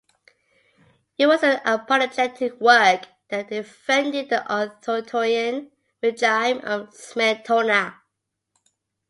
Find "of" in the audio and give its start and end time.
6.63-6.89